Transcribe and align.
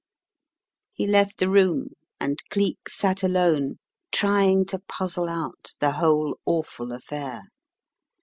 He 0.95 1.05
left 1.05 1.37
the 1.37 1.47
room, 1.47 1.89
and 2.19 2.39
Cleek 2.49 2.89
sat 2.89 3.21
alone, 3.21 3.77
trying 4.11 4.65
to 4.65 4.79
puzzle 4.79 5.29
out 5.29 5.73
the 5.79 5.91
whole 5.91 6.39
awful 6.43 6.91
affair. 6.91 7.43